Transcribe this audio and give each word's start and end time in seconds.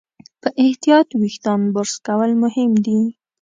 په 0.41 0.49
احتیاط 0.63 1.07
وېښتيان 1.21 1.61
برس 1.75 1.93
کول 2.07 2.31
مهم 2.43 2.71
دي. 2.85 2.99